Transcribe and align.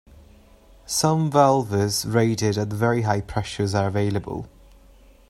Some 0.87 1.29
valves 1.29 2.07
rated 2.07 2.57
at 2.57 2.69
very 2.69 3.03
high 3.03 3.21
pressures 3.21 3.75
are 3.75 3.85
available. 3.87 4.47